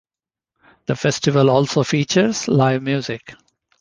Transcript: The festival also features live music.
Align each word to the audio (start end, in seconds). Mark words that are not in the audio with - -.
The 0.87 0.95
festival 0.95 1.51
also 1.51 1.83
features 1.83 2.47
live 2.47 2.81
music. 2.81 3.35